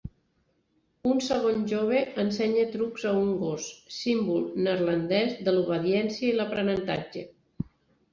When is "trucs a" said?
2.75-3.11